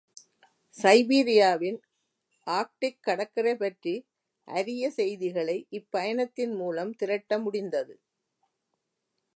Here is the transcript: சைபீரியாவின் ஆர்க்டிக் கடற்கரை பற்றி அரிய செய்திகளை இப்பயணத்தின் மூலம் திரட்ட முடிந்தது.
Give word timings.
சைபீரியாவின் 0.75 1.77
ஆர்க்டிக் 2.47 2.99
கடற்கரை 3.01 3.53
பற்றி 3.55 3.93
அரிய 4.47 4.89
செய்திகளை 4.89 5.57
இப்பயணத்தின் 5.71 6.55
மூலம் 6.55 6.95
திரட்ட 6.95 7.39
முடிந்தது. 7.39 7.93